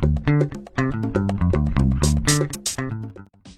[0.00, 0.71] thank you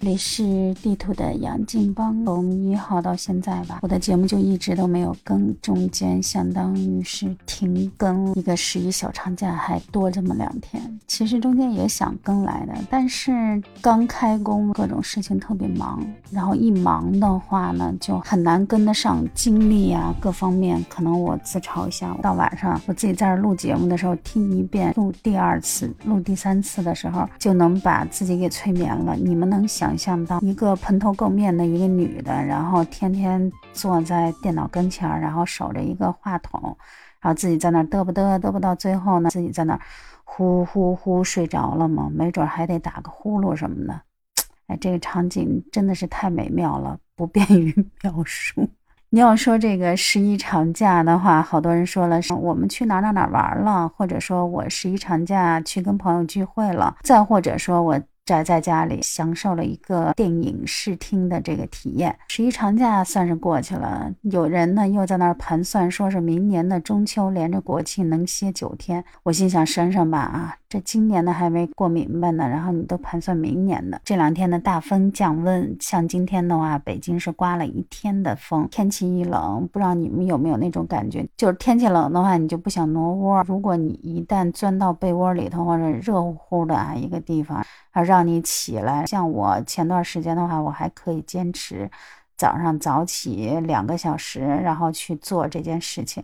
[0.05, 10.99] 里是地图的杨静邦，从一号到现在吧，我的节目就一直都没有更，中间相当于是停更一个十一小长假，还多这么两天。
[11.07, 20.85] 其实中间也想更来的，但是刚开工，各种事情特别忙，然后一忙的话呢，就很难跟得上精力啊，各方面。
[20.87, 29.15] 可能我自嘲一下，到晚上我自己在这录节目的时候，听一遍，录第二次、录第三次的时候，就能把自己给催眠了。
[29.15, 29.94] 你们能想？
[29.97, 36.77] 想到一个蓬头垢面的一个女的，然后天天坐在电脑跟前儿，然后守着一个话筒，
[37.21, 39.79] 然后自己在那儿嘚啵嘚嘚啵到最后呢，自己在那儿
[40.23, 44.01] 呼呼呼睡着了嘛，没准还得打个呼噜什么的。
[44.67, 48.67] 哎，这个场景真的是太美妙了，不便于描述。
[49.11, 58.01] 你要说这个十一长假的话，好多人说了，我们去哪哪哪玩了，或者说我十一长假去跟朋友聚会了，再或者说我。
[58.25, 64.11] 宅在家里享受了一个电影视听的这个体验，十一长假算是过去了。
[64.23, 69.03] 有人呢又在那儿盘算，说是明年的中秋连着国庆能歇九天。
[69.21, 74.01] 我心想，省省吧啊，今年的还没过明白呢，然后你都盘算明年的。
[74.03, 83.43] 这两天的大风降温，像今天的话，北京是刮了一天的风，天气一冷，不知道你们有没有那种感觉，就是天气冷的话，你就不想挪窝。
[83.47, 87.65] 如果你一旦钻到被窝里头或者热乎乎的啊一个地方。
[87.91, 91.89] 啊，让你起来，像我前段时间的话，我还可以坚持
[92.35, 96.21] 早上早起两个小时，然后去做这件事情。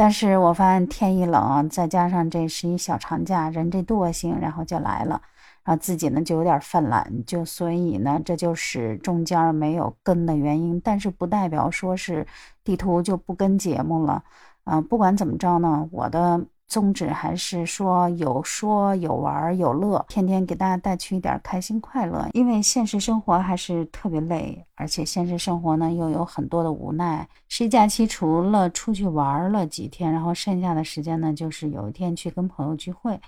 [0.00, 5.20] 但是我发现天一冷，再加上这十一小长假，人这惰性，然后就来了，
[5.62, 10.80] 然后自己呢就有点犯懒，就所以呢，这就是中间没有跟的原因。
[10.80, 12.26] 但是不代表说是
[12.64, 14.24] 地图就不跟节目了，
[14.64, 16.46] 啊，不管怎么着呢，我的。
[16.70, 22.28] 宗旨还是说有说有玩有乐，天天给大家带去一点开心快乐。
[22.32, 27.28] 因为现实生活还是特别累，而且现实生活呢又有很多的无奈。
[27.48, 33.20] 十一假期除了出去玩了几天，然后剩下的时间呢，就是有一天去跟朋友聚会。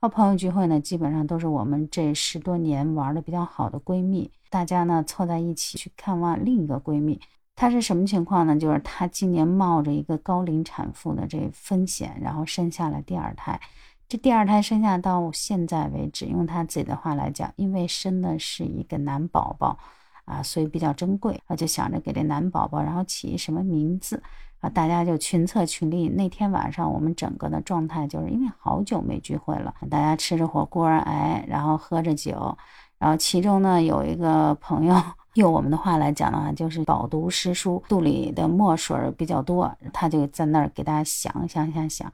[0.00, 7.20] 和朋友聚会呢，基本上都是我们这十多年玩的比较好的闺蜜，大家呢凑在一起去看望另一个闺蜜。
[7.58, 8.56] 她是什么情况呢？
[8.56, 13.60] 就是她今年冒着一个高龄产妇的这风险，然后生下了第二胎。
[14.08, 19.76] 这第二胎生下到现在为止，用她自己的话来讲，因为生的是一个男宝宝
[20.24, 24.22] 啊，所以比较珍贵，她，就想着给这男宝宝然后起什么名字
[24.60, 26.08] 啊，大家就群策群力。
[26.08, 32.56] 那天晚上我们整个的状态就是因为好久没聚会了，大家吃着火锅哎，然后喝着酒，
[32.98, 34.94] 然后其中呢有一个朋友。
[35.34, 42.12] 用我们的话来讲的话，就是饱读诗书，肚里的墨水比较多，他就在那儿给大家想想想想，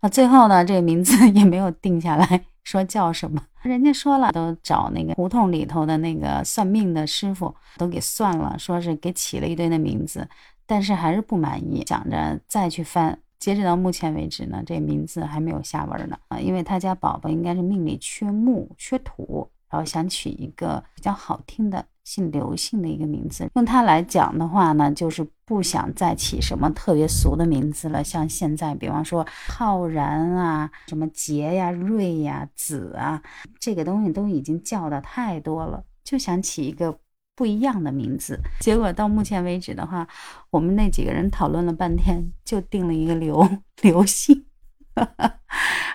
[0.00, 10.26] 啊，最后呢，这个名字 也没有定下来，说叫什么， 人家说了，都找那个胡同里头的那个算命的师傅都给算了，说是给起了一堆的名字，
[10.64, 19.50] 但是还是不满意，想着再去翻，截止到目前为止呢，这名字还没有下文呢，啊，因为他家宝宝应该是命里缺木缺土。
[19.72, 28.04] 然后想取一个比较好听的姓刘姓的一个名字，用它来讲的话呢，就是不想再起什么特别俗的名字了。
[28.04, 33.22] 像现在，比方说浩然啊、什么杰呀、瑞呀、子啊，
[33.58, 36.98] 这个东西都已经叫的太多了，就想起一个
[37.34, 38.38] 不一样的名字。
[38.60, 40.06] 结果到目前为止的话，
[40.50, 43.48] 我们那几个人讨论了半天，就定了一个刘
[43.80, 44.44] 刘姓。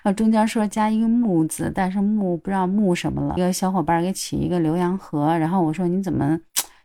[0.03, 3.35] 啊， 中间说加一个木字，但是木不知道木什么了。
[3.37, 6.39] 一个小伙伴给起一个浏阳河，然后我说你怎么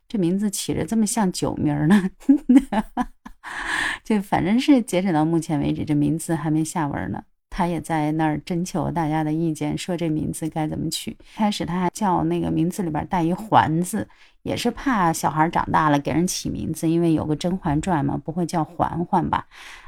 [0.09, 2.11] 这名字起着这么像酒名呢？
[4.05, 7.23] 就反正是截止到目前为止，这名字还没下文呢。
[7.55, 11.15] 他也在那儿征求大家的意见，说这名字该怎么取。
[11.35, 14.09] 开始他还叫那个名字里边带一“环”字，
[14.43, 19.47] 也是怕小孩长大了给人起名字，因为有个《甄嬛传》嘛，不会叫嬛嬛吧？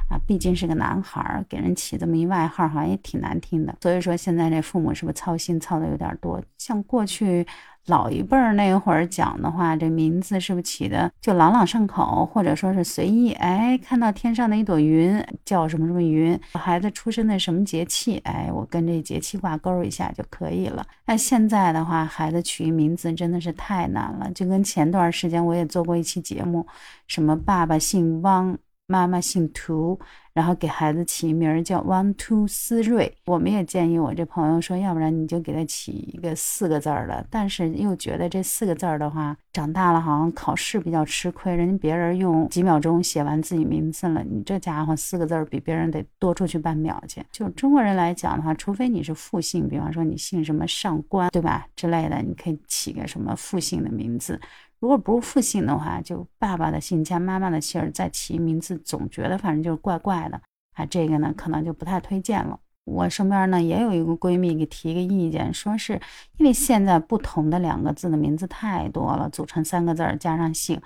[0.08, 3.76] 啊，毕竟是个男孩儿，给人起这么一外号，好像也挺难听的。
[3.80, 6.42] 所以说现在这父母是不是操心操的有点多？
[6.58, 7.46] 像过去。
[7.86, 13.32] 老一辈儿那会儿讲的话，这名字是不是起的就朗朗上口，或者说是随意？
[13.32, 16.40] 哎，看到天上的一朵云，叫什么什么云？
[16.54, 18.16] 孩子出生的什么节气？
[18.24, 20.82] 哎，我跟这节气挂钩一下就可以了。
[21.04, 24.30] 那现在的话，孩子取名字真的是太难了。
[24.30, 26.66] 就跟前段时间我也做过一期节目，
[27.06, 29.98] 什么爸爸姓汪，妈妈姓涂，
[30.34, 33.10] 然后给孩子起名儿叫汪突思睿。
[33.24, 37.26] 我们也建议我这朋友说，要不然你就给他起一个四个字儿的。
[37.30, 47.24] 但是又觉得这四个字儿的话，长大了好像考试比较吃亏，人家别人用几秒钟写完自己名字了，你这家伙四个字儿比别人得多出去半秒去。
[47.32, 54.38] 就中国人来讲的话，除非你是复姓，比方说你姓什么上官，对吧之类的，你可以起个什么复姓的名字。
[54.84, 60.38] 如果不是复姓的话，就爸爸的姓加妈妈的姓儿再起名字，总觉得反正就是怪怪的
[60.74, 60.84] 啊。
[60.84, 62.60] 这个呢，可能就不太推荐了。
[62.84, 65.98] 我身边呢也有一个闺蜜给提个意见，说是
[66.36, 70.78] 因为现在不同的两个字的名字太多了，组成三个字儿加上姓，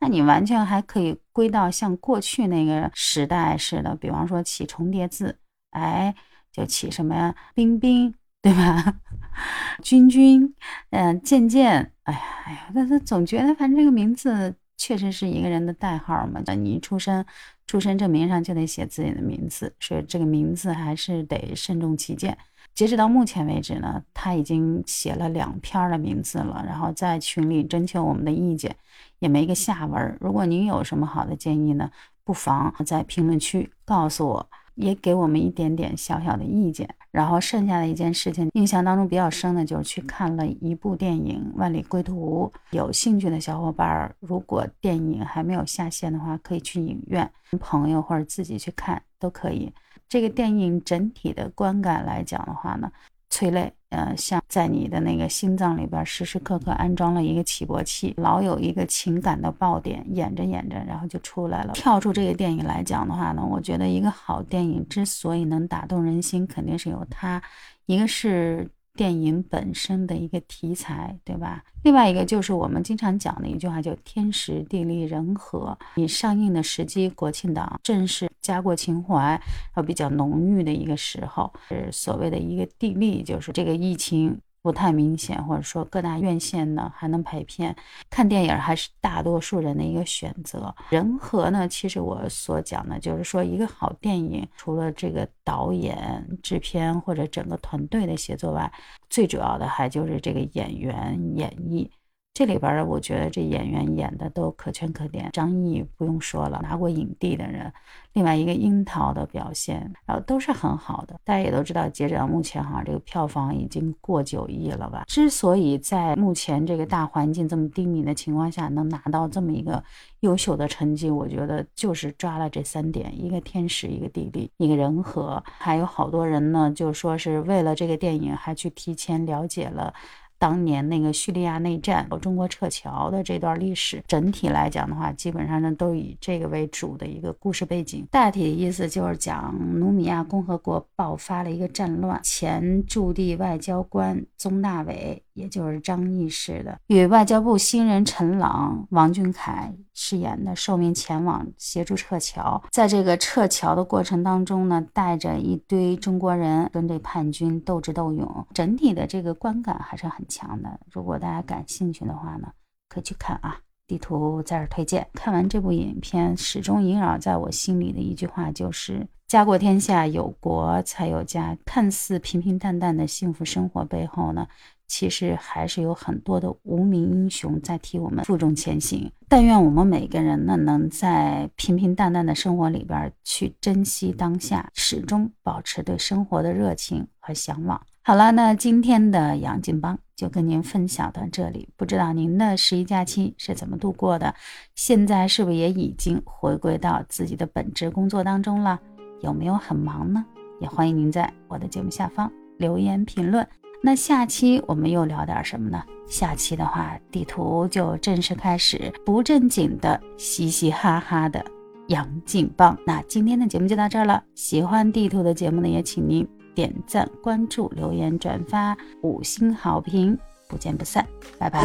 [0.00, 5.38] 那你完全还可以归到像过去那个时代似的，比方说起重叠字，
[5.70, 6.14] 哎，
[6.52, 8.14] 就起什么呀冰冰。
[8.42, 9.00] 对吧？
[9.82, 10.54] 君君，
[10.90, 16.40] 嗯，渐渐，哎呀，哎呀，但是总觉得，反正这个名字确实是一个人的代号嘛。
[16.46, 17.24] 那你出生，
[17.66, 22.36] 出生证明上就得写自己的名字，所以这个名字还是得慎重起见。
[22.74, 28.76] 截止到目前为止呢，他已经写了两篇的名字了，然后在群里征求我们的意见，
[29.18, 30.18] 也没个下文。
[30.20, 31.90] 如果您有什么好的建议呢，
[32.22, 34.50] 不妨在评论区告诉我。
[34.76, 42.50] 也给我们一点点小小的意见，然后剩下的一件事情，印象当中比较深的就是去看了一部电影《万里归途》。
[42.70, 49.72] 有兴趣的小伙伴，如果电影还没有下线的话，可以去影院，跟朋友或者自己去看都可以。
[50.08, 52.90] 这个电影整体的观感来讲的话呢。
[53.30, 61.72] 催泪，呃，像在你的那个心脏里边时时刻刻安装了一个起搏器，老有一个情感的爆点，演着演着，然后就出来了。
[61.74, 67.42] 跳出这个电影来讲的话呢，我觉得一个好电影之所以能打动人心，肯定是有它，
[67.86, 68.70] 一个是。
[68.96, 71.62] 电影本身的一个题材，对吧？
[71.84, 75.78] 另外一个就是我们经常讲的一句话，叫“天时地利人和”。
[75.94, 79.40] 你上映的时机，国庆档正是家国情怀
[79.76, 84.40] 要比较浓郁的一个时候，是所谓的一个地利，就是这个疫情。
[84.66, 87.72] 不太明显，或者说各大院线呢还能排片，
[88.10, 90.74] 看电影还是大多数人的一个选择。
[90.90, 98.68] 人和呢，其实我所讲的就是说，一个好电影除了这个导演、制片或者整个团队的协作外，
[99.08, 101.88] 最主要的还就是这个演员演绎。
[102.36, 105.30] 这里边儿，我觉得这演员演的都可圈可点。
[105.32, 107.72] 张译不用说了，拿过影帝的人。
[108.12, 111.18] 另外一个樱桃的表现，然后都是很好的。
[111.24, 115.04] 大家也都知道，截止到目前哈，这个票房已经过九亿了吧？
[115.06, 119.82] 之所以在目前这个大环境这么低迷的情况下，能拿到这么一个
[120.20, 125.42] 优秀的成绩，我觉得就是抓了这三点：一个天时，一个地利，一个人和。
[125.46, 129.94] 还有好多人呢，就说是为了这个电影，还去提前了解了。
[130.38, 138.06] 当年那个叙利亚内战，中国撤侨的这段历史，整体来讲的话，基本上呢都以这个为主的一个故事背景。
[138.10, 152.62] 大体意思就是讲努米亚共和国爆发了一个战乱，前驻地外交官宗大伟，也就是张译饰的，与外交部新人陈朗、王俊凯饰演的受命前往协助撤侨。
[152.70, 160.26] 在这个撤侨的过程当中呢，带着一堆中国人跟这叛军斗智斗勇，整体的这个观感还是很。
[160.28, 162.48] 强的，如果大家感兴趣的话呢，
[162.88, 163.60] 可以去看啊。
[163.86, 165.06] 地图在这推荐。
[165.12, 171.56] 看完这部影片，始终萦绕在我心里的一句话就是“家国天下，有国才有家”。
[171.64, 174.48] 看似平平淡淡的幸福生活背后呢，
[174.86, 179.10] 其实还是有很多的无名英雄在替我们负重前行。
[179.28, 187.80] 但愿我们每个人呢，能在平平淡淡的生活里边去珍惜当下，始终保持对生活的热情和向往。
[188.02, 191.68] 好了，那今天的杨金邦就跟您分享到这里。
[191.76, 194.32] 不知道您的十一假期是怎么度过的？
[194.76, 198.80] 现在是不是也已经回归到自己的本职工作当中了？
[199.22, 200.24] 有没有很忙呢？
[200.60, 203.44] 也欢迎您在我的节目下方留言评论。
[203.86, 205.80] 那下期我们又聊点什么呢？
[206.08, 211.44] 下期的话，地图就正式开始不正经的嘻嘻哈哈的
[211.86, 212.76] 杨劲棒。
[212.84, 214.20] 那今天的节目就到这儿了。
[214.34, 216.26] 喜欢地图的节目呢，也请您。
[216.52, 221.06] 点赞、关注、留言、转发，五星好评，不见不散，
[221.38, 221.64] 拜拜。